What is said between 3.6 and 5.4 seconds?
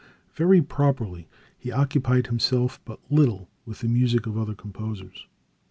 with the music of other composers.